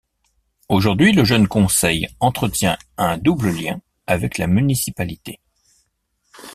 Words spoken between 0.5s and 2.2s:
Aujourd’hui, le Jeune Conseil